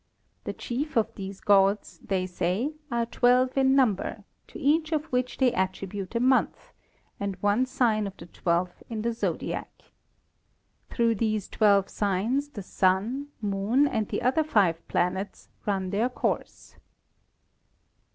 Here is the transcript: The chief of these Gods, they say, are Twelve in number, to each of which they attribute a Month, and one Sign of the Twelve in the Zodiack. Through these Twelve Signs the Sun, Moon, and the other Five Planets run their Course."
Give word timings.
The 0.45 0.53
chief 0.53 0.97
of 0.97 1.13
these 1.13 1.39
Gods, 1.39 1.99
they 2.03 2.25
say, 2.25 2.73
are 2.89 3.05
Twelve 3.05 3.55
in 3.55 3.75
number, 3.75 4.23
to 4.47 4.57
each 4.57 4.91
of 4.91 5.05
which 5.11 5.37
they 5.37 5.53
attribute 5.53 6.15
a 6.15 6.19
Month, 6.19 6.73
and 7.19 7.35
one 7.35 7.67
Sign 7.67 8.07
of 8.07 8.17
the 8.17 8.25
Twelve 8.25 8.81
in 8.89 9.03
the 9.03 9.13
Zodiack. 9.13 9.91
Through 10.89 11.13
these 11.21 11.47
Twelve 11.47 11.87
Signs 11.87 12.49
the 12.49 12.63
Sun, 12.63 13.27
Moon, 13.41 13.87
and 13.87 14.07
the 14.09 14.23
other 14.23 14.43
Five 14.43 14.87
Planets 14.87 15.49
run 15.67 15.91
their 15.91 16.09
Course." 16.09 16.77